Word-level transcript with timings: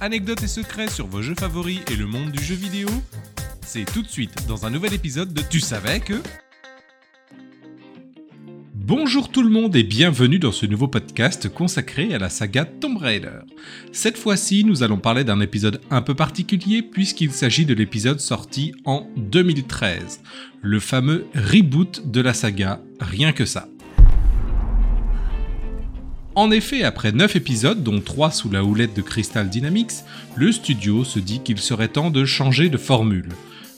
anecdotes 0.00 0.42
et 0.42 0.48
secrets 0.48 0.88
sur 0.88 1.06
vos 1.06 1.22
jeux 1.22 1.34
favoris 1.38 1.80
et 1.90 1.96
le 1.96 2.06
monde 2.06 2.30
du 2.30 2.42
jeu 2.42 2.54
vidéo 2.54 2.88
C'est 3.64 3.84
tout 3.84 4.02
de 4.02 4.08
suite 4.08 4.46
dans 4.46 4.66
un 4.66 4.70
nouvel 4.70 4.94
épisode 4.94 5.32
de 5.32 5.42
Tu 5.42 5.60
savais 5.60 6.00
que... 6.00 6.14
Bonjour 8.74 9.30
tout 9.30 9.42
le 9.42 9.50
monde 9.50 9.74
et 9.74 9.82
bienvenue 9.82 10.38
dans 10.38 10.52
ce 10.52 10.64
nouveau 10.64 10.86
podcast 10.86 11.48
consacré 11.48 12.14
à 12.14 12.18
la 12.18 12.30
saga 12.30 12.64
Tomb 12.64 12.98
Raider. 12.98 13.40
Cette 13.90 14.16
fois-ci, 14.16 14.62
nous 14.64 14.84
allons 14.84 14.98
parler 14.98 15.24
d'un 15.24 15.40
épisode 15.40 15.80
un 15.90 16.02
peu 16.02 16.14
particulier 16.14 16.82
puisqu'il 16.82 17.32
s'agit 17.32 17.66
de 17.66 17.74
l'épisode 17.74 18.20
sorti 18.20 18.74
en 18.84 19.08
2013, 19.16 20.20
le 20.62 20.78
fameux 20.78 21.26
reboot 21.34 22.08
de 22.08 22.20
la 22.20 22.32
saga, 22.32 22.80
rien 23.00 23.32
que 23.32 23.44
ça. 23.44 23.68
En 26.36 26.50
effet, 26.50 26.82
après 26.82 27.12
9 27.12 27.34
épisodes, 27.36 27.82
dont 27.82 27.98
3 27.98 28.30
sous 28.30 28.50
la 28.50 28.62
houlette 28.62 28.94
de 28.94 29.00
Crystal 29.00 29.48
Dynamics, 29.48 30.04
le 30.34 30.52
studio 30.52 31.02
se 31.02 31.18
dit 31.18 31.40
qu'il 31.40 31.58
serait 31.58 31.88
temps 31.88 32.10
de 32.10 32.26
changer 32.26 32.68
de 32.68 32.76
formule. 32.76 33.30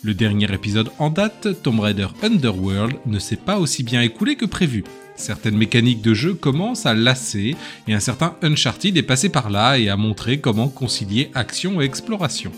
Le 0.03 0.13
dernier 0.13 0.53
épisode 0.53 0.91
en 0.99 1.09
date, 1.09 1.63
Tomb 1.63 1.79
Raider 1.79 2.09
Underworld, 2.21 2.97
ne 3.07 3.21
s'est 3.21 3.37
pas 3.37 3.61
aussi 3.61 3.85
bien 3.85 4.03
écoulé 4.03 4.35
que 4.35 4.45
prévu. 4.45 4.83
Certaines 5.15 5.57
mécaniques 5.57 6.03
de 6.03 6.15
jeu 6.15 6.35
commencent 6.35 6.85
à 6.85 6.95
lasser 6.95 7.55
et 7.87 7.95
un 7.95 8.01
certain 8.01 8.35
Uncharted 8.43 8.97
est 8.97 9.03
passé 9.03 9.29
par 9.29 9.51
là 9.51 9.79
et 9.79 9.89
a 9.89 9.97
montré 9.97 10.41
comment 10.41 10.69
concilier 10.69 11.31
action 11.37 11.81
et 11.81 11.85
exploration. 11.85 12.51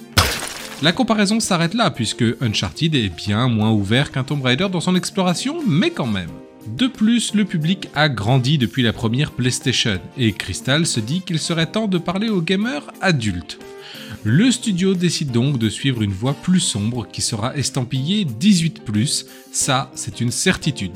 La 0.81 0.93
comparaison 0.93 1.41
s'arrête 1.41 1.75
là 1.75 1.91
puisque 1.91 2.25
Uncharted 2.41 2.95
est 2.95 3.15
bien 3.15 3.49
moins 3.49 3.71
ouvert 3.71 4.13
qu'un 4.13 4.25
Tomb 4.25 4.41
Raider 4.41 4.69
dans 4.73 4.81
son 4.81 4.97
exploration, 4.97 5.59
mais 5.67 5.91
quand 5.91 6.07
même. 6.07 6.31
De 6.67 6.87
plus, 6.87 7.35
le 7.35 7.45
public 7.45 7.89
a 7.95 8.09
grandi 8.09 8.59
depuis 8.59 8.83
la 8.83 8.93
première 8.93 9.33
PlayStation 9.33 10.01
et 10.17 10.33
Crystal 10.33 10.87
se 10.87 11.01
dit 11.01 11.23
qu'il 11.23 11.39
serait 11.39 11.71
temps 11.71 11.89
de 11.89 11.99
parler 11.99 12.29
aux 12.29 12.43
gamers 12.43 12.91
adultes. 13.01 13.59
Le 14.25 14.51
studio 14.51 14.95
décide 14.95 15.31
donc 15.31 15.59
de 15.59 15.71
suivre 15.71 16.03
une 16.03 16.13
voie 16.13 16.35
plus 16.35 16.61
sombre 16.61 17.07
qui 17.11 17.23
sera 17.23 17.57
estampillée 17.57 18.25
18+, 18.25 19.25
ça 19.53 19.91
c'est 19.95 20.21
une 20.21 20.31
certitude. 20.31 20.93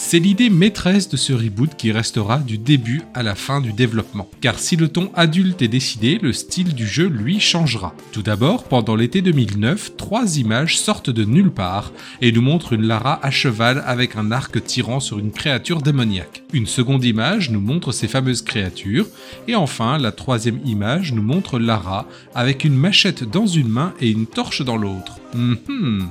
C'est 0.00 0.20
l'idée 0.20 0.48
maîtresse 0.48 1.08
de 1.08 1.16
ce 1.16 1.32
reboot 1.32 1.74
qui 1.76 1.90
restera 1.90 2.38
du 2.38 2.56
début 2.56 3.02
à 3.14 3.24
la 3.24 3.34
fin 3.34 3.60
du 3.60 3.72
développement. 3.72 4.30
Car 4.40 4.60
si 4.60 4.76
le 4.76 4.88
ton 4.88 5.10
adulte 5.16 5.60
est 5.60 5.68
décidé, 5.68 6.20
le 6.22 6.32
style 6.32 6.72
du 6.72 6.86
jeu 6.86 7.08
lui 7.08 7.40
changera. 7.40 7.92
Tout 8.12 8.22
d'abord, 8.22 8.62
pendant 8.64 8.94
l'été 8.94 9.22
2009, 9.22 9.96
trois 9.96 10.38
images 10.38 10.78
sortent 10.78 11.10
de 11.10 11.24
nulle 11.24 11.50
part 11.50 11.92
et 12.22 12.30
nous 12.30 12.40
montrent 12.40 12.74
une 12.74 12.86
Lara 12.86 13.18
à 13.26 13.32
cheval 13.32 13.82
avec 13.86 14.14
un 14.14 14.30
arc 14.30 14.64
tirant 14.64 15.00
sur 15.00 15.18
une 15.18 15.32
créature 15.32 15.82
démoniaque. 15.82 16.44
Une 16.52 16.66
seconde 16.66 17.04
image 17.04 17.50
nous 17.50 17.60
montre 17.60 17.90
ces 17.90 18.08
fameuses 18.08 18.42
créatures 18.42 19.08
et 19.48 19.56
enfin 19.56 19.98
la 19.98 20.12
troisième 20.12 20.60
image 20.64 21.12
nous 21.12 21.22
montre 21.22 21.58
Lara 21.58 22.06
avec 22.36 22.64
une 22.64 22.76
machette 22.76 23.24
dans 23.24 23.48
une 23.48 23.68
main 23.68 23.92
et 24.00 24.10
une 24.10 24.26
torche 24.26 24.62
dans 24.62 24.76
l'autre. 24.76 25.18
Mhm. 25.34 26.08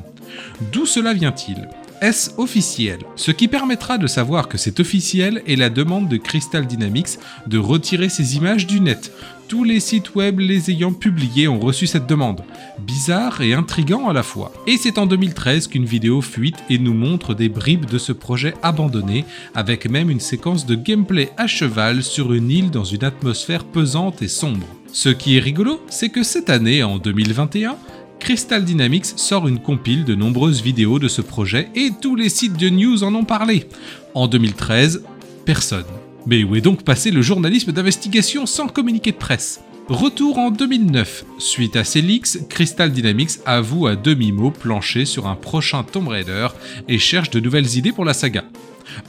D'où 0.74 0.86
cela 0.86 1.14
vient-il? 1.14 1.70
Est-ce 2.02 2.32
officiel 2.38 3.00
Ce 3.16 3.32
qui 3.32 3.48
permettra 3.48 3.98
de 3.98 4.08
savoir 4.08 4.48
que 4.48 4.58
c'est 4.58 4.80
officiel 4.80 5.42
est 5.48 5.56
la 5.56 5.70
demande 5.70 6.08
de 6.08 6.18
Crystal 6.18 6.66
Dynamics 6.66 7.18
de 7.48 7.58
retirer 7.58 8.10
ces 8.10 8.36
images 8.36 8.68
du 8.68 8.80
net. 8.80 9.12
Tous 9.48 9.64
les 9.64 9.80
sites 9.80 10.14
web 10.14 10.40
les 10.40 10.72
ayant 10.72 10.92
publiées 10.92 11.48
ont 11.48 11.60
reçu 11.60 11.88
cette 11.88 12.06
demande. 12.06 12.44
Bizarre 12.80 13.42
et 13.42 13.54
intrigant 13.54 14.10
à 14.10 14.14
la 14.14 14.22
fois. 14.22 14.52
Et 14.68 14.78
c'est 14.78 14.98
en 14.98 15.06
2013 15.06 15.68
qu'une 15.68 15.86
vidéo 15.86 16.22
fuite 16.22 16.58
et 16.70 16.78
nous 16.78 16.94
montre 16.94 17.34
des 17.34 17.50
bribes 17.50 17.86
de 17.86 17.98
ce 17.98 18.12
projet 18.12 18.54
abandonné, 18.62 19.26
avec 19.56 19.90
même 19.90 20.10
une 20.10 20.20
séquence 20.20 20.66
de 20.66 20.76
gameplay 20.76 21.32
à 21.38 21.48
cheval 21.48 22.04
sur 22.04 22.34
une 22.34 22.52
île 22.52 22.72
dans 22.72 22.84
une 22.84 23.06
atmosphère 23.06 23.64
pesante 23.64 24.22
et 24.22 24.28
sombre. 24.28 24.68
Ce 24.92 25.10
qui 25.10 25.38
est 25.38 25.42
rigolo, 25.42 25.82
c'est 25.90 26.10
que 26.10 26.24
cette 26.24 26.50
année, 26.50 26.84
en 26.84 26.98
2021, 26.98 27.78
Crystal 28.20 28.64
Dynamics 28.64 29.06
sort 29.16 29.48
une 29.48 29.60
compile 29.60 30.04
de 30.04 30.16
nombreuses 30.16 30.62
vidéos 30.62 31.00
de 31.00 31.08
ce 31.08 31.22
projet 31.22 31.70
et 31.76 31.92
tous 32.02 32.16
les 32.16 32.30
sites 32.30 32.58
de 32.58 32.70
news 32.70 33.04
en 33.04 33.14
ont 33.16 33.24
parlé. 33.24 33.68
En 34.14 34.28
2013, 34.28 35.04
personne. 35.46 35.86
Mais 36.26 36.44
où 36.44 36.56
est 36.56 36.62
donc 36.62 36.84
passé 36.84 37.12
le 37.12 37.22
journalisme 37.22 37.72
d'investigation 37.72 38.46
sans 38.46 38.68
communiqué 38.68 39.12
de 39.12 39.18
presse? 39.18 39.62
Retour 39.88 40.38
en 40.38 40.52
2009. 40.52 41.24
Suite 41.38 41.78
à 41.78 41.86
ces 41.86 42.04
Crystal 42.50 42.92
Dynamics 42.92 43.40
avoue 43.46 43.88
à 43.88 43.96
demi-mot 43.96 44.52
plancher 44.52 45.06
sur 45.06 45.28
un 45.28 45.36
prochain 45.36 45.84
Tomb 45.84 46.10
Raider 46.10 46.50
et 46.90 47.00
cherche 47.00 47.30
de 47.30 47.40
nouvelles 47.40 47.78
idées 47.78 47.94
pour 47.94 48.04
la 48.04 48.14
saga. 48.14 48.44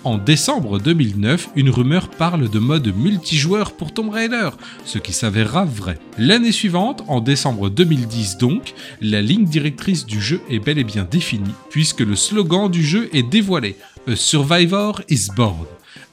En 0.04 0.16
décembre 0.16 0.78
2009, 0.78 1.50
une 1.56 1.70
rumeur 1.70 2.09
parle 2.09 2.48
de 2.48 2.59
mode 2.60 2.94
multijoueur 2.97 3.72
pour 3.72 3.92
Tomb 3.92 4.10
Raider, 4.10 4.50
ce 4.84 4.98
qui 4.98 5.12
s'avérera 5.12 5.64
vrai. 5.64 5.98
L'année 6.19 6.53
suivante, 6.53 7.03
en 7.09 7.20
décembre 7.20 7.69
2010 7.69 8.38
donc, 8.38 8.75
la 9.00 9.20
ligne 9.20 9.44
directrice 9.44 10.06
du 10.06 10.20
jeu 10.20 10.41
est 10.48 10.60
bel 10.60 10.78
et 10.78 10.84
bien 10.84 11.04
définie, 11.04 11.54
puisque 11.69 12.00
le 12.00 12.14
slogan 12.14 12.70
du 12.70 12.84
jeu 12.84 13.10
est 13.12 13.28
dévoilé 13.28 13.76
A 14.06 14.14
Survivor 14.14 15.03
is 15.08 15.28
Born 15.37 15.66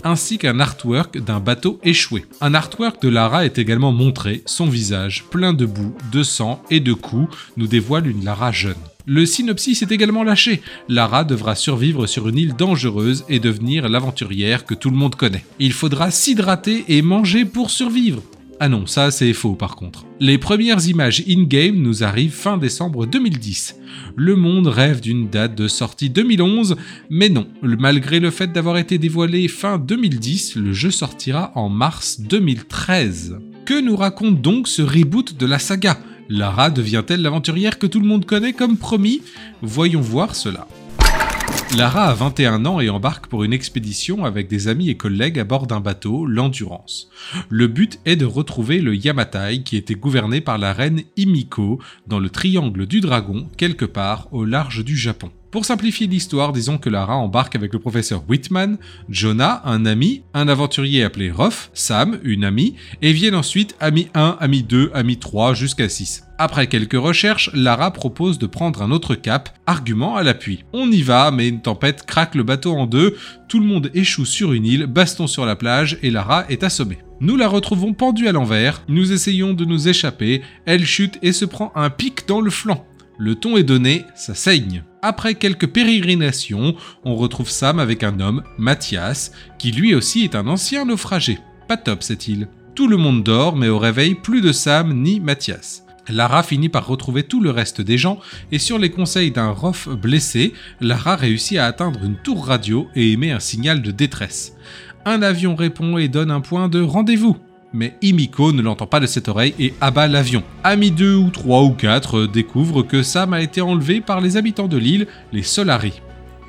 ainsi 0.04 0.38
qu'un 0.38 0.60
artwork 0.60 1.18
d'un 1.18 1.40
bateau 1.40 1.80
échoué. 1.84 2.26
Un 2.40 2.54
artwork 2.54 3.02
de 3.02 3.10
Lara 3.10 3.44
est 3.44 3.58
également 3.58 3.92
montré, 3.92 4.44
son 4.46 4.68
visage, 4.68 5.26
plein 5.32 5.52
de 5.52 5.66
boue, 5.66 5.96
de 6.12 6.22
sang 6.22 6.62
et 6.70 6.80
de 6.80 6.94
coups, 6.94 7.36
nous 7.58 7.68
dévoile 7.68 8.08
une 8.08 8.24
Lara 8.24 8.52
jeune. 8.52 8.76
Le 9.08 9.26
synopsis 9.28 9.84
est 9.84 9.92
également 9.92 10.24
lâché. 10.24 10.62
Lara 10.90 11.24
devra 11.24 11.54
survivre 11.54 12.08
sur 12.08 12.28
une 12.28 12.40
île 12.40 12.56
dangereuse 12.56 13.24
et 13.30 13.40
devenir 13.40 13.88
l'aventurière 13.88 14.66
que 14.66 14.74
tout 14.74 14.90
le 14.90 14.98
monde 14.98 15.16
connaît. 15.16 15.46
Il 15.60 15.74
faudra 15.74 16.10
s'hydrater 16.10 16.86
et 16.88 17.04
manger 17.04 17.46
pour 17.46 17.70
survivre. 17.70 18.24
Ah 18.60 18.70
non, 18.70 18.88
ça 18.88 19.12
c'est 19.12 19.34
faux 19.34 19.54
par 19.54 19.76
contre. 19.76 20.06
Les 20.20 20.38
premières 20.38 20.88
images 20.88 21.24
in-game 21.28 21.76
nous 21.76 22.04
arrivent 22.04 22.32
fin 22.32 22.58
décembre 22.58 23.06
2010. 23.06 23.76
Le 24.16 24.36
monde 24.36 24.68
rêve 24.68 25.02
d'une 25.02 25.30
date 25.30 25.56
de 25.56 25.68
sortie 25.68 26.10
2011, 26.10 26.78
mais 27.10 27.30
non, 27.30 27.48
malgré 27.62 28.20
le 28.20 28.32
fait 28.32 28.52
d'avoir 28.52 28.78
été 28.78 28.98
dévoilé 28.98 29.48
fin 29.50 29.78
2010, 29.78 30.56
le 30.56 30.74
jeu 30.74 30.90
sortira 30.90 31.52
en 31.56 31.70
mars 31.70 32.22
2013. 32.22 33.38
Que 33.66 33.82
nous 33.82 33.98
raconte 33.98 34.42
donc 34.42 34.68
ce 34.68 34.82
reboot 34.82 35.38
de 35.38 35.46
la 35.46 35.60
saga? 35.60 36.00
Lara 36.30 36.72
devient-elle 36.72 37.22
l'aventurière 37.22 37.78
que 37.78 37.86
tout 37.86 38.00
le 38.00 38.08
monde 38.08 38.26
connaît 38.26 38.54
comme 38.54 38.78
promis? 38.78 39.22
Voyons 39.62 40.02
voir 40.02 40.36
cela. 40.36 40.68
Lara 41.78 42.06
a 42.06 42.14
21 42.14 42.66
ans 42.66 42.80
et 42.80 42.90
embarque 42.90 43.28
pour 43.28 43.44
une 43.44 43.54
expédition 43.54 44.26
avec 44.26 44.48
des 44.48 44.68
amis 44.68 44.90
et 44.90 44.98
collègues 44.98 45.40
à 45.40 45.44
bord 45.44 45.68
d'un 45.68 45.82
bateau, 45.82 46.26
l'Endurance. 46.26 47.10
Le 47.50 47.68
but 47.68 48.00
est 48.06 48.16
de 48.16 48.26
retrouver 48.26 48.80
le 48.82 48.96
Yamatai 48.96 49.62
qui 49.64 49.78
était 49.78 49.96
gouverné 49.96 50.42
par 50.42 50.58
la 50.58 50.74
reine 50.74 51.02
Imiko 51.16 51.80
dans 52.08 52.20
le 52.20 52.30
triangle 52.30 52.88
du 52.88 53.02
dragon 53.02 53.48
quelque 53.58 53.86
part 53.86 54.28
au 54.32 54.46
large 54.46 54.84
du 54.84 54.96
Japon. 54.96 55.32
Pour 55.56 55.64
simplifier 55.64 56.06
l'histoire, 56.08 56.52
disons 56.52 56.78
que 56.78 56.90
Lara 56.90 57.16
embarque 57.16 57.56
avec 57.56 57.72
le 57.72 57.80
professeur 57.80 58.26
Whitman, 58.28 58.78
Jonah, 59.08 59.62
un 59.64 59.86
ami, 59.86 60.24
un 60.34 60.50
aventurier 60.50 61.02
appelé 61.02 61.32
Ruff, 61.32 61.70
Sam, 61.74 62.20
une 62.24 62.44
amie, 62.44 62.76
et 63.02 63.14
viennent 63.14 63.36
ensuite 63.36 63.74
ami 63.80 64.10
1, 64.16 64.36
ami 64.42 64.64
2, 64.64 64.92
ami 64.94 65.16
3 65.16 65.54
jusqu'à 65.54 65.88
6. 65.88 66.26
Après 66.38 66.68
quelques 66.68 67.00
recherches, 67.00 67.52
Lara 67.54 67.92
propose 67.92 68.38
de 68.38 68.48
prendre 68.48 68.82
un 68.82 68.92
autre 68.92 69.16
cap, 69.16 69.58
argument 69.66 70.18
à 70.18 70.24
l'appui. 70.24 70.66
On 70.74 70.92
y 70.92 71.02
va, 71.02 71.32
mais 71.32 71.48
une 71.48 71.62
tempête 71.62 72.06
craque 72.06 72.36
le 72.36 72.44
bateau 72.44 72.74
en 72.74 72.86
deux, 72.86 73.16
tout 73.48 73.62
le 73.62 73.66
monde 73.66 73.90
échoue 73.94 74.26
sur 74.26 74.52
une 74.52 74.66
île, 74.66 74.88
baston 74.88 75.26
sur 75.26 75.46
la 75.46 75.56
plage 75.56 75.98
et 76.02 76.12
Lara 76.12 76.44
est 76.50 76.66
assommée. 76.66 76.98
Nous 77.22 77.38
la 77.38 77.48
retrouvons 77.48 77.94
pendue 77.94 78.28
à 78.28 78.34
l'envers, 78.34 78.84
nous 78.90 79.14
essayons 79.14 79.54
de 79.54 79.64
nous 79.64 79.88
échapper, 79.88 80.42
elle 80.66 80.86
chute 80.86 81.18
et 81.22 81.32
se 81.32 81.46
prend 81.46 81.72
un 81.76 81.90
pic 81.90 82.28
dans 82.28 82.42
le 82.42 82.52
flanc. 82.52 82.86
Le 83.18 83.36
ton 83.36 83.56
est 83.56 83.64
donné, 83.64 84.06
ça 84.16 84.36
saigne. 84.36 84.84
Après 85.02 85.36
quelques 85.36 85.68
pérégrinations, 85.68 86.76
on 87.04 87.16
retrouve 87.16 87.50
Sam 87.50 87.80
avec 87.80 88.04
un 88.04 88.20
homme, 88.20 88.44
Mathias, 88.58 89.32
qui 89.58 89.72
lui 89.72 89.96
aussi 89.96 90.24
est 90.24 90.36
un 90.36 90.48
ancien 90.48 90.86
naufragé. 90.86 91.40
Pas 91.68 91.78
top 91.78 92.04
cette 92.04 92.28
île. 92.28 92.48
Tout 92.76 92.88
le 92.88 92.98
monde 92.98 93.24
dort, 93.24 93.56
mais 93.56 93.70
au 93.70 93.80
réveil, 93.80 94.16
plus 94.16 94.42
de 94.42 94.52
Sam 94.52 95.02
ni 95.02 95.20
Mathias. 95.20 95.86
Lara 96.10 96.44
finit 96.44 96.70
par 96.70 96.88
retrouver 96.88 97.24
tout 97.24 97.42
le 97.42 97.50
reste 97.50 97.82
des 97.82 97.98
gens 97.98 98.20
et 98.52 98.60
sur 98.60 98.78
les 98.78 98.92
conseils 98.92 99.32
d'un 99.32 99.50
Rof 99.50 99.90
blessé, 99.90 100.54
Lara 100.82 101.16
réussit 101.16 101.58
à 101.58 101.66
atteindre 101.66 102.04
une 102.04 102.18
tour 102.18 102.46
radio 102.46 102.88
et 102.96 103.12
émet 103.12 103.32
un 103.32 103.40
signal 103.40 103.82
de 103.82 103.92
détresse. 103.92 104.56
Un 105.06 105.22
avion 105.22 105.56
répond 105.56 105.98
et 105.98 106.08
donne 106.08 106.32
un 106.32 106.42
point 106.42 106.68
de 106.68 106.82
rendez-vous 106.82 107.38
mais 107.76 107.96
Imiko 108.02 108.54
ne 108.54 108.62
l'entend 108.62 108.88
pas 108.88 109.00
de 109.00 109.06
cette 109.06 109.28
oreille 109.28 109.54
et 109.60 109.74
abat 109.82 110.08
l'avion. 110.08 110.44
Amis 110.64 110.92
2 110.92 111.16
ou 111.16 111.30
3 111.30 111.64
ou 111.64 111.72
4 111.72 112.26
découvrent 112.26 112.84
que 112.84 113.04
Sam 113.04 113.34
a 113.34 113.42
été 113.42 113.62
enlevé 113.62 114.02
par 114.02 114.22
les 114.22 114.38
habitants 114.38 114.68
de 114.68 114.78
l'île, 114.78 115.08
les 115.34 115.44
Solari. 115.44 116.02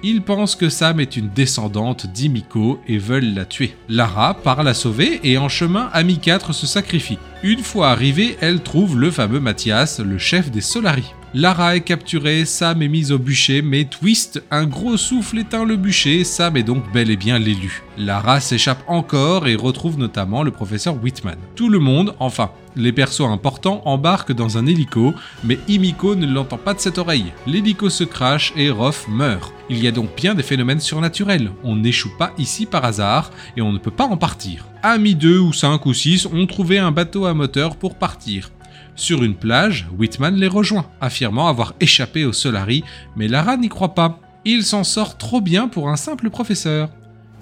Ils 0.03 0.23
pensent 0.23 0.55
que 0.55 0.69
Sam 0.69 1.01
est 1.01 1.17
une 1.17 1.31
descendante 1.31 2.07
d'Imiko 2.07 2.81
et 2.87 2.99
veulent 2.99 3.35
la 3.35 3.45
tuer. 3.45 3.75
Lara 3.89 4.35
part 4.35 4.63
la 4.63 4.75
sauver 4.75 5.21
et 5.25 5.37
en 5.37 5.49
chemin, 5.49 5.89
Ami 5.93 6.19
4 6.19 6.53
se 6.53 6.67
sacrifie. 6.67 7.19
Une 7.43 7.61
fois 7.61 7.91
arrivée, 7.91 8.37
elle 8.41 8.63
trouve 8.63 8.99
le 8.99 9.11
fameux 9.11 9.41
Mathias, 9.41 9.99
le 9.99 10.19
chef 10.19 10.51
des 10.51 10.61
Solari. 10.61 11.13
Lara 11.39 11.77
est 11.77 11.83
capturée, 11.83 12.47
Sam 12.47 12.81
est 12.81 12.89
mise 12.89 13.13
au 13.13 13.19
bûcher, 13.19 13.61
mais 13.61 13.85
twist, 13.85 14.43
un 14.51 14.65
gros 14.65 14.97
souffle 14.97 15.39
éteint 15.39 15.67
le 15.67 15.77
bûcher, 15.77 16.25
Sam 16.25 16.57
est 16.57 16.63
donc 16.63 16.91
bel 16.95 17.11
et 17.11 17.17
bien 17.19 17.39
l'élu. 17.39 17.83
Lara 17.99 18.41
s'échappe 18.41 18.83
encore 18.87 19.47
et 19.47 19.55
retrouve 19.55 19.99
notamment 19.99 20.43
le 20.43 20.51
professeur 20.51 20.97
Whitman. 21.03 21.37
Tout 21.55 21.69
le 21.69 21.79
monde, 21.79 22.15
enfin, 22.21 22.53
les 22.75 22.91
persos 22.91 23.29
importants 23.29 23.83
embarquent 23.85 24.33
dans 24.33 24.57
un 24.57 24.65
hélico, 24.65 25.13
mais 25.45 25.59
Imiko 25.69 26.15
ne 26.15 26.27
l'entend 26.27 26.57
pas 26.57 26.73
de 26.73 26.81
cette 26.81 26.97
oreille. 26.97 27.35
L'hélico 27.47 27.91
se 27.91 28.05
crache 28.05 28.55
et 28.57 28.71
Roth 28.71 29.05
meurt. 29.07 29.53
Il 29.69 29.85
y 29.85 29.89
a 29.89 29.93
donc 29.93 30.17
bien 30.17 30.35
des 30.35 30.43
phénomènes 30.43 30.81
surnaturels. 30.81 31.53
On 31.65 31.77
n'échoue 31.77 32.17
pas 32.17 32.33
ici 32.39 32.65
par 32.65 32.87
hasard 32.87 33.31
et 33.59 33.61
on 33.61 33.73
ne 33.73 33.79
peut 33.79 33.91
pas 33.91 34.07
en 34.07 34.17
partir. 34.17 34.65
Amis 34.83 35.15
2 35.15 35.39
ou 35.39 35.53
5 35.53 35.85
ou 35.85 35.93
6 35.93 36.29
ont 36.33 36.47
trouvé 36.47 36.79
un 36.79 36.93
bateau 36.93 37.27
à 37.27 37.35
moteur 37.35 37.77
pour 37.77 37.97
partir. 37.97 38.53
Sur 38.97 39.23
une 39.23 39.35
plage, 39.35 39.87
Whitman 39.99 40.37
les 40.37 40.49
rejoint, 40.49 40.87
affirmant 41.03 41.49
avoir 41.49 41.75
échappé 41.81 42.25
au 42.25 42.33
Solari, 42.33 42.83
mais 43.15 43.29
Lara 43.29 43.59
n'y 43.59 43.69
croit 43.69 43.95
pas. 43.95 44.21
Il 44.47 44.65
s'en 44.65 44.85
sort 44.85 45.19
trop 45.19 45.43
bien 45.43 45.69
pour 45.69 45.91
un 45.91 45.97
simple 45.97 46.31
professeur. 46.31 46.89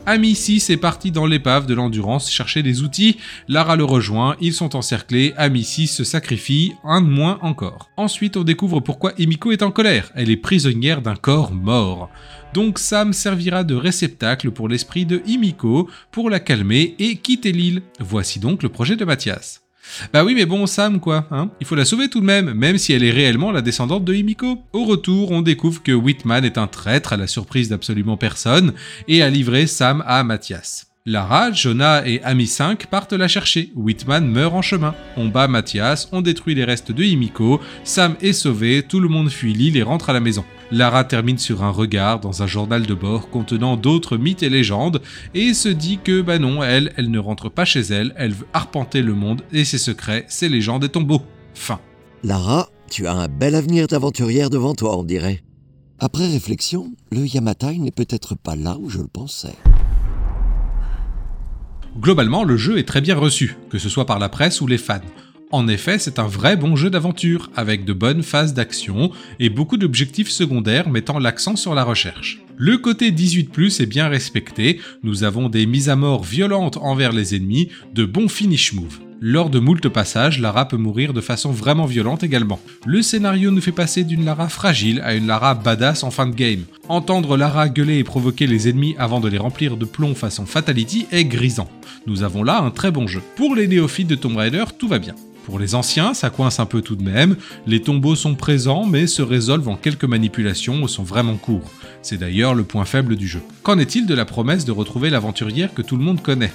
Ami 0.06 0.34
6 0.34 0.68
est 0.68 0.76
parti 0.76 1.12
dans 1.12 1.24
l'épave 1.24 1.66
de 1.66 1.72
l'endurance 1.72 2.30
chercher 2.30 2.62
des 2.62 2.82
outils, 2.82 3.16
Lara 3.48 3.74
le 3.74 3.84
rejoint, 3.84 4.36
ils 4.38 4.52
sont 4.52 4.76
encerclés, 4.76 5.32
Ami 5.38 5.64
6 5.64 5.86
se 5.86 6.04
sacrifie, 6.04 6.74
un 6.84 7.00
de 7.00 7.06
moins 7.06 7.38
encore. 7.40 7.88
Ensuite 7.96 8.36
on 8.36 8.44
découvre 8.44 8.80
pourquoi 8.80 9.12
Emiko 9.16 9.50
est 9.50 9.62
en 9.62 9.70
colère, 9.70 10.10
elle 10.14 10.30
est 10.30 10.36
prisonnière 10.36 11.00
d'un 11.00 11.16
corps 11.16 11.54
mort. 11.54 12.10
Donc 12.52 12.78
Sam 12.78 13.14
servira 13.14 13.64
de 13.64 13.74
réceptacle 13.74 14.50
pour 14.50 14.68
l'esprit 14.68 15.06
de 15.06 15.22
Imiko 15.26 15.88
pour 16.10 16.28
la 16.28 16.40
calmer 16.40 16.96
et 16.98 17.16
quitter 17.16 17.52
l'île. 17.52 17.80
Voici 17.98 18.40
donc 18.40 18.62
le 18.62 18.68
projet 18.68 18.96
de 18.96 19.06
Mathias. 19.06 19.63
Bah 20.12 20.24
oui, 20.24 20.34
mais 20.34 20.46
bon, 20.46 20.66
Sam, 20.66 21.00
quoi, 21.00 21.26
hein 21.30 21.50
Il 21.60 21.66
faut 21.66 21.74
la 21.74 21.84
sauver 21.84 22.08
tout 22.08 22.20
de 22.20 22.26
même, 22.26 22.52
même 22.54 22.78
si 22.78 22.92
elle 22.92 23.04
est 23.04 23.10
réellement 23.10 23.52
la 23.52 23.62
descendante 23.62 24.04
de 24.04 24.14
Himiko. 24.14 24.58
Au 24.72 24.84
retour, 24.84 25.30
on 25.30 25.42
découvre 25.42 25.82
que 25.82 25.92
Whitman 25.92 26.44
est 26.44 26.58
un 26.58 26.66
traître 26.66 27.12
à 27.12 27.16
la 27.16 27.26
surprise 27.26 27.68
d'absolument 27.68 28.16
personne 28.16 28.72
et 29.08 29.22
a 29.22 29.30
livré 29.30 29.66
Sam 29.66 30.02
à 30.06 30.24
Mathias. 30.24 30.86
Lara, 31.06 31.52
Jonah 31.52 32.06
et 32.06 32.22
Ami 32.22 32.46
5 32.46 32.86
partent 32.86 33.12
la 33.12 33.28
chercher. 33.28 33.70
Whitman 33.74 34.26
meurt 34.26 34.54
en 34.54 34.62
chemin. 34.62 34.94
On 35.18 35.28
bat 35.28 35.48
Mathias, 35.48 36.08
on 36.12 36.22
détruit 36.22 36.54
les 36.54 36.64
restes 36.64 36.92
de 36.92 37.04
Himiko, 37.04 37.60
Sam 37.84 38.16
est 38.22 38.32
sauvé, 38.32 38.82
tout 38.82 39.00
le 39.00 39.08
monde 39.08 39.28
fuit 39.28 39.52
l'île 39.52 39.76
et 39.76 39.82
rentre 39.82 40.08
à 40.08 40.14
la 40.14 40.20
maison. 40.20 40.46
Lara 40.70 41.04
termine 41.04 41.38
sur 41.38 41.62
un 41.62 41.70
regard 41.70 42.20
dans 42.20 42.42
un 42.42 42.46
journal 42.46 42.86
de 42.86 42.94
bord 42.94 43.28
contenant 43.30 43.76
d'autres 43.76 44.16
mythes 44.16 44.42
et 44.42 44.48
légendes 44.48 45.02
et 45.34 45.54
se 45.54 45.68
dit 45.68 45.98
que 46.02 46.22
bah 46.22 46.38
non, 46.38 46.62
elle, 46.62 46.92
elle 46.96 47.10
ne 47.10 47.18
rentre 47.18 47.48
pas 47.48 47.64
chez 47.64 47.80
elle, 47.80 48.14
elle 48.16 48.32
veut 48.32 48.46
arpenter 48.52 49.02
le 49.02 49.14
monde 49.14 49.42
et 49.52 49.64
ses 49.64 49.78
secrets, 49.78 50.24
ses 50.28 50.48
légendes 50.48 50.84
et 50.84 50.88
tombeaux. 50.88 51.22
Fin. 51.54 51.80
Lara, 52.22 52.68
tu 52.90 53.06
as 53.06 53.14
un 53.14 53.28
bel 53.28 53.54
avenir 53.54 53.86
d'aventurière 53.86 54.50
devant 54.50 54.74
toi, 54.74 54.98
on 54.98 55.04
dirait. 55.04 55.42
Après 55.98 56.26
réflexion, 56.26 56.92
le 57.12 57.26
Yamatai 57.26 57.78
n'est 57.78 57.90
peut-être 57.90 58.34
pas 58.34 58.56
là 58.56 58.76
où 58.80 58.88
je 58.88 58.98
le 58.98 59.06
pensais. 59.06 59.56
Globalement, 62.00 62.42
le 62.42 62.56
jeu 62.56 62.78
est 62.78 62.88
très 62.88 63.00
bien 63.00 63.14
reçu, 63.14 63.56
que 63.70 63.78
ce 63.78 63.88
soit 63.88 64.06
par 64.06 64.18
la 64.18 64.28
presse 64.28 64.60
ou 64.60 64.66
les 64.66 64.78
fans. 64.78 65.00
En 65.50 65.68
effet, 65.68 65.98
c'est 65.98 66.18
un 66.18 66.26
vrai 66.26 66.56
bon 66.56 66.74
jeu 66.74 66.90
d'aventure, 66.90 67.50
avec 67.54 67.84
de 67.84 67.92
bonnes 67.92 68.22
phases 68.22 68.54
d'action 68.54 69.12
et 69.38 69.50
beaucoup 69.50 69.76
d'objectifs 69.76 70.30
secondaires 70.30 70.88
mettant 70.88 71.18
l'accent 71.18 71.56
sur 71.56 71.74
la 71.74 71.84
recherche. 71.84 72.42
Le 72.56 72.78
côté 72.78 73.10
18+, 73.10 73.82
est 73.82 73.86
bien 73.86 74.08
respecté, 74.08 74.80
nous 75.02 75.24
avons 75.24 75.48
des 75.48 75.66
mises 75.66 75.88
à 75.88 75.96
mort 75.96 76.24
violentes 76.24 76.78
envers 76.78 77.12
les 77.12 77.34
ennemis, 77.34 77.68
de 77.94 78.04
bons 78.04 78.28
finish 78.28 78.72
moves. 78.72 78.98
Lors 79.20 79.48
de 79.48 79.58
moult 79.58 79.88
passages, 79.88 80.40
Lara 80.40 80.68
peut 80.68 80.76
mourir 80.76 81.14
de 81.14 81.20
façon 81.20 81.50
vraiment 81.50 81.86
violente 81.86 82.22
également. 82.22 82.60
Le 82.84 83.00
scénario 83.00 83.50
nous 83.50 83.60
fait 83.60 83.72
passer 83.72 84.04
d'une 84.04 84.24
Lara 84.24 84.48
fragile 84.48 85.00
à 85.02 85.14
une 85.14 85.26
Lara 85.26 85.54
badass 85.54 86.04
en 86.04 86.10
fin 86.10 86.26
de 86.26 86.34
game. 86.34 86.64
Entendre 86.88 87.36
Lara 87.36 87.68
gueuler 87.68 87.98
et 87.98 88.04
provoquer 88.04 88.46
les 88.46 88.68
ennemis 88.68 88.96
avant 88.98 89.20
de 89.20 89.28
les 89.28 89.38
remplir 89.38 89.76
de 89.76 89.84
plomb 89.84 90.14
façon 90.14 90.46
Fatality 90.46 91.06
est 91.10 91.24
grisant. 91.24 91.70
Nous 92.06 92.22
avons 92.22 92.42
là 92.42 92.60
un 92.60 92.70
très 92.70 92.90
bon 92.90 93.06
jeu. 93.06 93.22
Pour 93.36 93.54
les 93.54 93.66
néophytes 93.66 94.08
de 94.08 94.14
Tomb 94.14 94.36
Raider, 94.36 94.64
tout 94.78 94.88
va 94.88 94.98
bien. 94.98 95.14
Pour 95.44 95.58
les 95.58 95.74
anciens, 95.74 96.14
ça 96.14 96.30
coince 96.30 96.58
un 96.58 96.66
peu 96.66 96.80
tout 96.80 96.96
de 96.96 97.02
même, 97.02 97.36
les 97.66 97.82
tombeaux 97.82 98.16
sont 98.16 98.34
présents 98.34 98.86
mais 98.86 99.06
se 99.06 99.20
résolvent 99.20 99.68
en 99.68 99.76
quelques 99.76 100.04
manipulations 100.04 100.82
ou 100.82 100.88
sont 100.88 101.02
vraiment 101.02 101.36
courts. 101.36 101.70
C'est 102.02 102.16
d'ailleurs 102.16 102.54
le 102.54 102.64
point 102.64 102.86
faible 102.86 103.16
du 103.16 103.28
jeu. 103.28 103.42
Qu'en 103.62 103.78
est-il 103.78 104.06
de 104.06 104.14
la 104.14 104.24
promesse 104.24 104.64
de 104.64 104.72
retrouver 104.72 105.10
l'aventurière 105.10 105.74
que 105.74 105.82
tout 105.82 105.96
le 105.96 106.02
monde 106.02 106.22
connaît? 106.22 106.52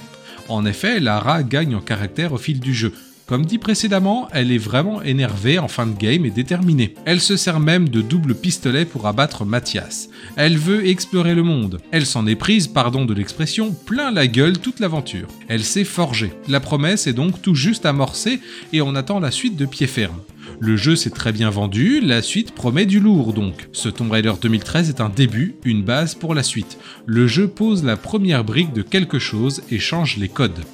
En 0.48 0.66
effet, 0.66 0.98
Lara 0.98 1.44
gagne 1.44 1.76
en 1.76 1.80
caractère 1.80 2.32
au 2.32 2.38
fil 2.38 2.58
du 2.58 2.74
jeu. 2.74 2.92
Comme 3.30 3.46
dit 3.46 3.58
précédemment, 3.58 4.26
elle 4.32 4.50
est 4.50 4.58
vraiment 4.58 5.02
énervée 5.02 5.60
en 5.60 5.68
fin 5.68 5.86
de 5.86 5.96
game 5.96 6.26
et 6.26 6.32
déterminée. 6.32 6.96
Elle 7.04 7.20
se 7.20 7.36
sert 7.36 7.60
même 7.60 7.88
de 7.88 8.00
double 8.00 8.34
pistolet 8.34 8.84
pour 8.84 9.06
abattre 9.06 9.44
Mathias. 9.44 10.08
Elle 10.34 10.58
veut 10.58 10.88
explorer 10.88 11.36
le 11.36 11.44
monde. 11.44 11.78
Elle 11.92 12.06
s'en 12.06 12.26
est 12.26 12.34
prise, 12.34 12.66
pardon 12.66 13.04
de 13.04 13.14
l'expression, 13.14 13.72
plein 13.72 14.10
la 14.10 14.26
gueule 14.26 14.58
toute 14.58 14.80
l'aventure. 14.80 15.28
Elle 15.46 15.62
s'est 15.62 15.84
forgée. 15.84 16.32
La 16.48 16.58
promesse 16.58 17.06
est 17.06 17.12
donc 17.12 17.40
tout 17.40 17.54
juste 17.54 17.86
amorcée 17.86 18.40
et 18.72 18.82
on 18.82 18.96
attend 18.96 19.20
la 19.20 19.30
suite 19.30 19.54
de 19.54 19.64
pied 19.64 19.86
ferme. 19.86 20.18
Le 20.58 20.76
jeu 20.76 20.96
s'est 20.96 21.10
très 21.10 21.30
bien 21.30 21.50
vendu, 21.50 22.00
la 22.00 22.22
suite 22.22 22.50
promet 22.50 22.84
du 22.84 22.98
lourd 22.98 23.32
donc. 23.32 23.68
Ce 23.70 23.88
Tomb 23.88 24.10
Raider 24.10 24.32
2013 24.42 24.88
est 24.88 25.00
un 25.00 25.08
début, 25.08 25.54
une 25.64 25.84
base 25.84 26.16
pour 26.16 26.34
la 26.34 26.42
suite. 26.42 26.78
Le 27.06 27.28
jeu 27.28 27.46
pose 27.46 27.84
la 27.84 27.96
première 27.96 28.42
brique 28.42 28.72
de 28.72 28.82
quelque 28.82 29.20
chose 29.20 29.62
et 29.70 29.78
change 29.78 30.16
les 30.16 30.28
codes. 30.28 30.64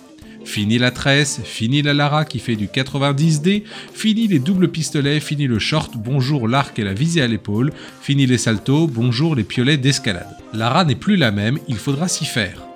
Fini 0.47 0.79
la 0.79 0.93
tresse, 0.93 1.41
fini 1.45 1.83
la 1.83 1.93
Lara 1.93 2.25
qui 2.25 2.39
fait 2.39 2.55
du 2.55 2.69
90D, 2.69 3.65
fini 3.93 4.29
les 4.29 4.39
doubles 4.39 4.69
pistolets, 4.69 5.19
fini 5.19 5.49
le 5.49 5.59
short, 5.59 5.95
bonjour 5.97 6.47
l'arc 6.47 6.79
et 6.79 6.85
la 6.85 6.95
visée 6.95 7.21
à 7.21 7.27
l'épaule, 7.27 7.73
fini 8.01 8.27
les 8.27 8.39
saltos, 8.39 8.87
bonjour 8.87 9.35
les 9.35 9.43
piolets 9.43 9.77
d'escalade. 9.77 10.37
Lara 10.55 10.85
n'est 10.85 10.95
plus 10.95 11.17
la 11.17 11.33
même, 11.33 11.59
il 11.67 11.77
faudra 11.77 12.07
s'y 12.07 12.25
faire 12.25 12.67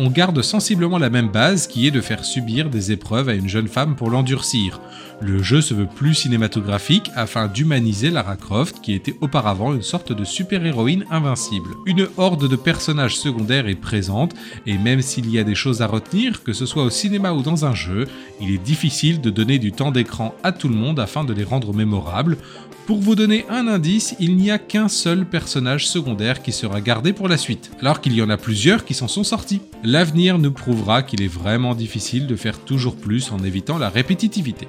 on 0.00 0.08
garde 0.08 0.40
sensiblement 0.40 0.96
la 0.96 1.10
même 1.10 1.28
base 1.28 1.66
qui 1.66 1.86
est 1.86 1.90
de 1.90 2.00
faire 2.00 2.24
subir 2.24 2.70
des 2.70 2.90
épreuves 2.90 3.28
à 3.28 3.34
une 3.34 3.50
jeune 3.50 3.68
femme 3.68 3.96
pour 3.96 4.08
l'endurcir. 4.08 4.80
Le 5.22 5.42
jeu 5.42 5.60
se 5.60 5.74
veut 5.74 5.86
plus 5.86 6.14
cinématographique 6.14 7.10
afin 7.14 7.46
d'humaniser 7.46 8.10
Lara 8.10 8.36
Croft 8.36 8.80
qui 8.80 8.94
était 8.94 9.16
auparavant 9.20 9.74
une 9.74 9.82
sorte 9.82 10.12
de 10.12 10.24
super-héroïne 10.24 11.04
invincible. 11.10 11.68
Une 11.84 12.08
horde 12.16 12.48
de 12.48 12.56
personnages 12.56 13.18
secondaires 13.18 13.68
est 13.68 13.74
présente 13.74 14.34
et 14.66 14.78
même 14.78 15.02
s'il 15.02 15.30
y 15.30 15.38
a 15.38 15.44
des 15.44 15.54
choses 15.54 15.82
à 15.82 15.86
retenir, 15.86 16.42
que 16.42 16.54
ce 16.54 16.64
soit 16.64 16.84
au 16.84 16.90
cinéma 16.90 17.32
ou 17.32 17.42
dans 17.42 17.66
un 17.66 17.74
jeu, 17.74 18.08
il 18.40 18.50
est 18.50 18.64
difficile 18.64 19.20
de 19.20 19.28
donner 19.28 19.58
du 19.58 19.72
temps 19.72 19.90
d'écran 19.90 20.34
à 20.42 20.52
tout 20.52 20.68
le 20.68 20.74
monde 20.74 20.98
afin 20.98 21.22
de 21.22 21.34
les 21.34 21.44
rendre 21.44 21.74
mémorables. 21.74 22.38
Pour 22.86 22.98
vous 22.98 23.14
donner 23.14 23.44
un 23.50 23.68
indice, 23.68 24.16
il 24.18 24.36
n'y 24.36 24.50
a 24.50 24.58
qu'un 24.58 24.88
seul 24.88 25.24
personnage 25.26 25.86
secondaire 25.86 26.42
qui 26.42 26.50
sera 26.50 26.80
gardé 26.80 27.12
pour 27.12 27.28
la 27.28 27.36
suite, 27.36 27.70
alors 27.80 28.00
qu'il 28.00 28.14
y 28.14 28.22
en 28.22 28.30
a 28.30 28.36
plusieurs 28.36 28.84
qui 28.84 28.94
s'en 28.94 29.06
sont 29.06 29.22
sortis. 29.22 29.60
L'avenir 29.84 30.38
nous 30.38 30.50
prouvera 30.50 31.02
qu'il 31.02 31.22
est 31.22 31.28
vraiment 31.28 31.74
difficile 31.74 32.26
de 32.26 32.36
faire 32.36 32.58
toujours 32.58 32.96
plus 32.96 33.30
en 33.30 33.44
évitant 33.44 33.78
la 33.78 33.90
répétitivité. 33.90 34.66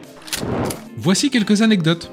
Voici 0.97 1.29
quelques 1.29 1.61
anecdotes. 1.61 2.11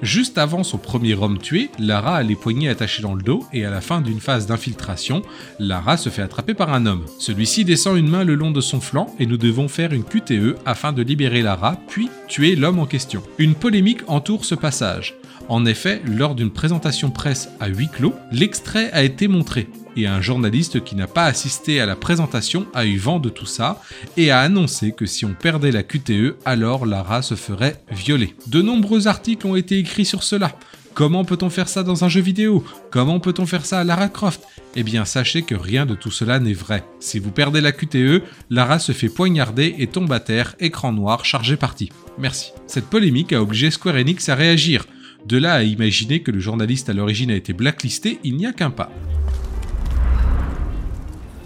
Juste 0.00 0.38
avant 0.38 0.62
son 0.62 0.78
premier 0.78 1.14
homme 1.14 1.38
tué, 1.38 1.70
Lara 1.80 2.18
a 2.18 2.22
les 2.22 2.36
poignets 2.36 2.68
attachés 2.68 3.02
dans 3.02 3.14
le 3.14 3.22
dos 3.22 3.44
et 3.52 3.64
à 3.64 3.70
la 3.70 3.80
fin 3.80 4.00
d'une 4.00 4.20
phase 4.20 4.46
d'infiltration, 4.46 5.22
Lara 5.58 5.96
se 5.96 6.08
fait 6.08 6.22
attraper 6.22 6.54
par 6.54 6.72
un 6.72 6.86
homme. 6.86 7.04
Celui-ci 7.18 7.64
descend 7.64 7.98
une 7.98 8.08
main 8.08 8.22
le 8.22 8.36
long 8.36 8.52
de 8.52 8.60
son 8.60 8.80
flanc 8.80 9.12
et 9.18 9.26
nous 9.26 9.36
devons 9.36 9.66
faire 9.66 9.92
une 9.92 10.04
QTE 10.04 10.56
afin 10.66 10.92
de 10.92 11.02
libérer 11.02 11.42
Lara 11.42 11.78
puis 11.88 12.10
tuer 12.28 12.54
l'homme 12.54 12.78
en 12.78 12.86
question. 12.86 13.22
Une 13.38 13.56
polémique 13.56 14.02
entoure 14.06 14.44
ce 14.44 14.54
passage. 14.54 15.16
En 15.48 15.66
effet, 15.66 16.00
lors 16.04 16.36
d'une 16.36 16.50
présentation 16.50 17.10
presse 17.10 17.48
à 17.58 17.66
huis 17.66 17.88
clos, 17.88 18.14
l'extrait 18.30 18.92
a 18.92 19.02
été 19.02 19.26
montré 19.26 19.66
et 19.98 20.06
un 20.06 20.20
journaliste 20.20 20.84
qui 20.84 20.94
n'a 20.94 21.08
pas 21.08 21.24
assisté 21.24 21.80
à 21.80 21.86
la 21.86 21.96
présentation 21.96 22.66
a 22.72 22.86
eu 22.86 22.98
vent 22.98 23.18
de 23.18 23.28
tout 23.28 23.46
ça 23.46 23.82
et 24.16 24.30
a 24.30 24.40
annoncé 24.40 24.92
que 24.92 25.06
si 25.06 25.24
on 25.24 25.34
perdait 25.34 25.72
la 25.72 25.82
QTE, 25.82 26.36
alors 26.44 26.86
Lara 26.86 27.20
se 27.22 27.34
ferait 27.34 27.82
violer. 27.90 28.34
De 28.46 28.62
nombreux 28.62 29.08
articles 29.08 29.46
ont 29.46 29.56
été 29.56 29.78
écrits 29.78 30.04
sur 30.04 30.22
cela. 30.22 30.56
Comment 30.94 31.24
peut-on 31.24 31.50
faire 31.50 31.68
ça 31.68 31.82
dans 31.82 32.04
un 32.04 32.08
jeu 32.08 32.20
vidéo? 32.20 32.64
Comment 32.90 33.20
peut-on 33.20 33.46
faire 33.46 33.66
ça 33.66 33.80
à 33.80 33.84
Lara 33.84 34.08
Croft? 34.08 34.42
Eh 34.74 34.82
bien, 34.82 35.04
sachez 35.04 35.42
que 35.42 35.54
rien 35.54 35.86
de 35.86 35.94
tout 35.94 36.10
cela 36.10 36.38
n'est 36.40 36.52
vrai. 36.52 36.84
Si 37.00 37.18
vous 37.18 37.30
perdez 37.30 37.60
la 37.60 37.72
QTE, 37.72 38.22
Lara 38.50 38.78
se 38.78 38.92
fait 38.92 39.08
poignarder 39.08 39.74
et 39.78 39.86
tombe 39.86 40.12
à 40.12 40.20
terre, 40.20 40.54
écran 40.60 40.92
noir, 40.92 41.24
chargé 41.24 41.56
parti. 41.56 41.90
Merci. 42.18 42.50
Cette 42.66 42.86
polémique 42.86 43.32
a 43.32 43.42
obligé 43.42 43.70
Square 43.70 43.96
Enix 43.96 44.28
à 44.28 44.34
réagir. 44.34 44.86
De 45.26 45.36
là 45.36 45.54
à 45.54 45.62
imaginer 45.62 46.22
que 46.22 46.30
le 46.30 46.40
journaliste 46.40 46.88
à 46.88 46.92
l'origine 46.92 47.30
a 47.30 47.36
été 47.36 47.52
blacklisté, 47.52 48.18
il 48.24 48.36
n'y 48.36 48.46
a 48.46 48.52
qu'un 48.52 48.70
pas. 48.70 48.90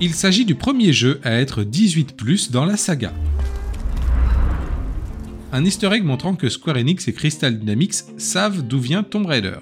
Il 0.04 0.14
s'agit 0.14 0.44
du 0.44 0.56
premier 0.56 0.92
jeu 0.92 1.20
à 1.22 1.30
être 1.30 1.62
18 1.62 2.50
dans 2.50 2.64
la 2.64 2.76
saga. 2.76 3.12
Un 5.52 5.64
easter 5.64 5.92
egg 5.92 6.02
montrant 6.02 6.34
que 6.34 6.48
Square 6.48 6.76
Enix 6.76 7.06
et 7.06 7.12
Crystal 7.12 7.56
Dynamics 7.56 7.94
savent 8.18 8.62
d'où 8.62 8.80
vient 8.80 9.04
Tomb 9.04 9.26
Raider. 9.26 9.58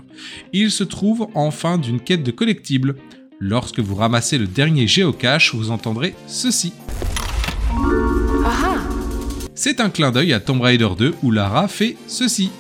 Il 0.55 0.71
se 0.71 0.83
trouve 0.83 1.29
en 1.35 1.51
fin 1.51 1.77
d'une 1.77 2.01
quête 2.01 2.23
de 2.23 2.31
collectibles. 2.31 2.97
Lorsque 3.39 3.81
vous 3.81 3.95
ramassez 3.95 4.39
le 4.39 4.47
dernier 4.47 4.87
géocache, 4.87 5.55
vous 5.55 5.71
entendrez 5.71 6.15
ceci. 6.27 6.73
C'est 9.55 9.79
un 9.79 9.91
clin 9.91 10.11
d'œil 10.11 10.33
à 10.33 10.41
Tomb 10.41 10.63
Raider 10.63 10.89
2 10.97 11.17
où 11.23 11.33
Lara 11.33 11.69
fait 11.69 11.99
ceci. 12.07 12.51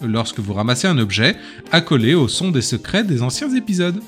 Lorsque 0.00 0.38
vous 0.38 0.52
ramassez 0.52 0.86
un 0.86 0.98
objet 0.98 1.34
accolé 1.72 2.14
au 2.14 2.28
son 2.28 2.52
des 2.52 2.62
secrets 2.62 3.02
des 3.02 3.20
anciens 3.20 3.52
épisodes. 3.52 4.00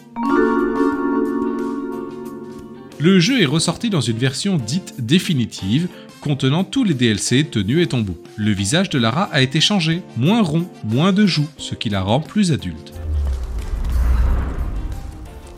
Le 2.98 3.20
jeu 3.20 3.42
est 3.42 3.46
ressorti 3.46 3.90
dans 3.90 4.00
une 4.00 4.16
version 4.16 4.56
dite 4.56 4.94
définitive, 4.98 5.88
contenant 6.22 6.64
tous 6.64 6.82
les 6.82 6.94
DLC, 6.94 7.44
tenues 7.44 7.82
et 7.82 7.86
tombeaux. 7.86 8.16
Le 8.36 8.52
visage 8.52 8.88
de 8.88 8.98
Lara 8.98 9.24
a 9.24 9.42
été 9.42 9.60
changé, 9.60 10.00
moins 10.16 10.40
rond, 10.40 10.66
moins 10.82 11.12
de 11.12 11.26
joues, 11.26 11.48
ce 11.58 11.74
qui 11.74 11.90
la 11.90 12.00
rend 12.00 12.20
plus 12.20 12.52
adulte. 12.52 12.94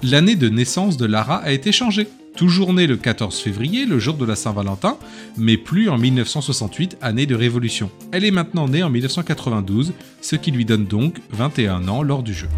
L'année 0.03 0.35
de 0.35 0.49
naissance 0.49 0.97
de 0.97 1.07
Lara 1.07 1.37
a 1.37 1.53
été 1.53 1.71
changée. 1.71 2.09
Toujours 2.37 2.73
née 2.73 2.89
le 2.89 2.97
14 2.97 3.39
février, 3.39 3.87
le 3.87 4.01
jour 4.01 4.17
de 4.17 4.25
la 4.25 4.37
Saint-Valentin, 4.37 4.97
mais 5.37 5.57
plus 5.57 5.89
en 5.89 5.97
1968, 5.97 6.99
année 7.01 7.27
de 7.27 7.37
révolution. 7.37 7.89
Elle 8.11 8.25
est 8.25 8.33
maintenant 8.33 8.67
née 8.67 8.83
en 8.83 8.91
1992, 8.91 9.93
ce 10.21 10.37
qui 10.37 10.51
lui 10.51 10.65
donne 10.65 10.87
donc 10.87 11.21
21 11.31 11.87
ans 11.87 12.03
lors 12.03 12.25
du 12.25 12.35
jeu. 12.35 12.49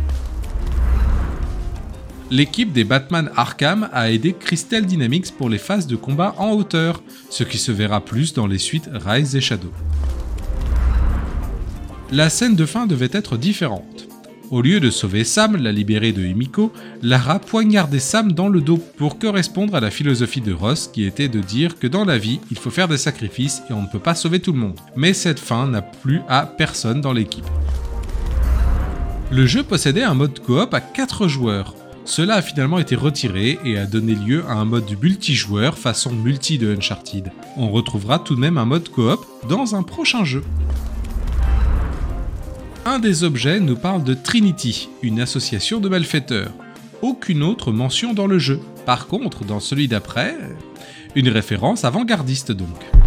L'équipe 2.32 2.72
des 2.72 2.84
Batman 2.84 3.28
Arkham 3.34 3.88
a 3.92 4.12
aidé 4.12 4.36
Crystal 4.38 4.86
Dynamics 4.86 5.32
pour 5.36 5.48
les 5.48 5.58
phases 5.58 5.88
de 5.88 5.96
combat 5.96 6.36
en 6.38 6.52
hauteur, 6.52 7.02
ce 7.28 7.42
qui 7.42 7.58
se 7.58 7.72
verra 7.72 8.04
plus 8.04 8.34
dans 8.34 8.46
les 8.46 8.58
suites 8.58 8.88
Rise 8.92 9.34
et 9.34 9.40
Shadow. 9.40 9.72
La 12.12 12.30
scène 12.30 12.54
de 12.54 12.66
fin 12.66 12.86
devait 12.86 13.08
être 13.12 13.36
différente. 13.36 14.06
Au 14.52 14.62
lieu 14.62 14.78
de 14.78 14.90
sauver 14.90 15.24
Sam, 15.24 15.56
la 15.56 15.72
libérée 15.72 16.12
de 16.12 16.24
Himiko, 16.24 16.72
Lara 17.02 17.40
poignardait 17.40 17.98
Sam 17.98 18.30
dans 18.30 18.48
le 18.48 18.60
dos 18.60 18.78
pour 18.96 19.18
correspondre 19.18 19.74
à 19.74 19.80
la 19.80 19.90
philosophie 19.90 20.40
de 20.40 20.52
Ross 20.52 20.88
qui 20.92 21.04
était 21.04 21.28
de 21.28 21.40
dire 21.40 21.80
que 21.80 21.88
dans 21.88 22.04
la 22.04 22.18
vie, 22.18 22.38
il 22.52 22.58
faut 22.58 22.70
faire 22.70 22.88
des 22.88 22.96
sacrifices 22.96 23.62
et 23.70 23.72
on 23.72 23.82
ne 23.82 23.88
peut 23.88 23.98
pas 23.98 24.14
sauver 24.14 24.38
tout 24.38 24.52
le 24.52 24.58
monde. 24.58 24.78
Mais 24.94 25.14
cette 25.14 25.40
fin 25.40 25.66
n'a 25.66 25.82
plu 25.82 26.20
à 26.28 26.46
personne 26.46 27.00
dans 27.00 27.12
l'équipe. 27.12 27.46
Le 29.32 29.46
jeu 29.46 29.64
possédait 29.64 30.02
un 30.02 30.14
mode 30.14 30.38
coop 30.40 30.72
à 30.74 30.80
4 30.80 31.26
joueurs. 31.26 31.74
Cela 32.10 32.34
a 32.34 32.42
finalement 32.42 32.80
été 32.80 32.96
retiré 32.96 33.60
et 33.64 33.78
a 33.78 33.86
donné 33.86 34.16
lieu 34.16 34.44
à 34.48 34.54
un 34.54 34.64
mode 34.64 34.90
multijoueur 35.00 35.78
façon 35.78 36.10
multi 36.10 36.58
de 36.58 36.74
Uncharted. 36.74 37.30
On 37.56 37.70
retrouvera 37.70 38.18
tout 38.18 38.34
de 38.34 38.40
même 38.40 38.58
un 38.58 38.64
mode 38.64 38.88
coop 38.88 39.24
dans 39.48 39.76
un 39.76 39.84
prochain 39.84 40.24
jeu. 40.24 40.42
Un 42.84 42.98
des 42.98 43.22
objets 43.22 43.60
nous 43.60 43.76
parle 43.76 44.02
de 44.02 44.14
Trinity, 44.14 44.88
une 45.02 45.20
association 45.20 45.78
de 45.78 45.88
malfaiteurs. 45.88 46.50
Aucune 47.00 47.44
autre 47.44 47.70
mention 47.70 48.12
dans 48.12 48.26
le 48.26 48.40
jeu. 48.40 48.58
Par 48.86 49.06
contre, 49.06 49.44
dans 49.44 49.60
celui 49.60 49.86
d'après, 49.86 50.36
une 51.14 51.28
référence 51.28 51.84
avant-gardiste 51.84 52.50
donc. 52.50 52.99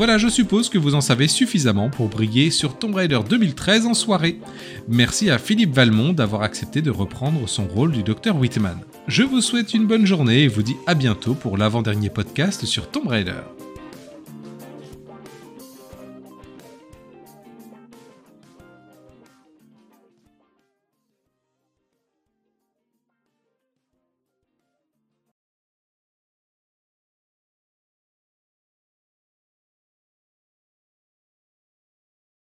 Voilà, 0.00 0.16
je 0.16 0.28
suppose 0.28 0.70
que 0.70 0.78
vous 0.78 0.94
en 0.94 1.02
savez 1.02 1.28
suffisamment 1.28 1.90
pour 1.90 2.08
briller 2.08 2.50
sur 2.50 2.78
Tomb 2.78 2.94
Raider 2.94 3.20
2013 3.28 3.84
en 3.84 3.92
soirée. 3.92 4.40
Merci 4.88 5.28
à 5.28 5.36
Philippe 5.36 5.74
Valmont 5.74 6.14
d'avoir 6.14 6.40
accepté 6.40 6.80
de 6.80 6.90
reprendre 6.90 7.46
son 7.46 7.66
rôle 7.66 7.92
du 7.92 8.02
Dr 8.02 8.34
Whitman. 8.34 8.78
Je 9.08 9.24
vous 9.24 9.42
souhaite 9.42 9.74
une 9.74 9.86
bonne 9.86 10.06
journée 10.06 10.44
et 10.44 10.48
vous 10.48 10.62
dis 10.62 10.78
à 10.86 10.94
bientôt 10.94 11.34
pour 11.34 11.58
l'avant-dernier 11.58 12.08
podcast 12.08 12.64
sur 12.64 12.90
Tomb 12.90 13.08
Raider. 13.08 13.42